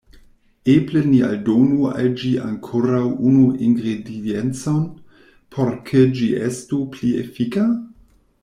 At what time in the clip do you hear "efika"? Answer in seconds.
7.27-7.69